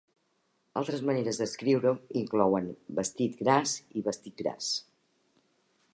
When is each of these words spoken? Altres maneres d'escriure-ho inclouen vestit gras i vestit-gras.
Altres 0.79 1.03
maneres 1.09 1.39
d'escriure-ho 1.41 1.93
inclouen 2.23 2.71
vestit 3.01 3.39
gras 3.45 3.77
i 4.01 4.07
vestit-gras. 4.09 4.75